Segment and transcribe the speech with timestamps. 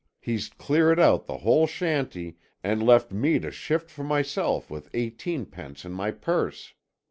[0.19, 5.85] He's cleared out the whole shanty and left me to shift for myself with eighteenpence
[5.85, 6.73] in my purse."